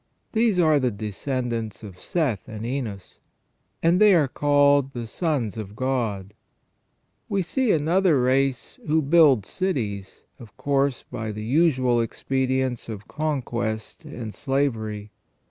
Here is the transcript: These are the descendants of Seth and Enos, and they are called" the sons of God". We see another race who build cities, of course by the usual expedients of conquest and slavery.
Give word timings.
These 0.31 0.57
are 0.57 0.79
the 0.79 0.89
descendants 0.89 1.83
of 1.83 1.99
Seth 1.99 2.47
and 2.49 2.65
Enos, 2.65 3.19
and 3.83 4.01
they 4.01 4.15
are 4.15 4.27
called" 4.27 4.93
the 4.93 5.05
sons 5.05 5.57
of 5.57 5.75
God". 5.75 6.33
We 7.29 7.43
see 7.43 7.71
another 7.71 8.19
race 8.19 8.79
who 8.87 9.03
build 9.03 9.45
cities, 9.45 10.23
of 10.39 10.57
course 10.57 11.05
by 11.11 11.31
the 11.31 11.45
usual 11.45 12.01
expedients 12.01 12.89
of 12.89 13.07
conquest 13.07 14.03
and 14.03 14.33
slavery. 14.33 15.11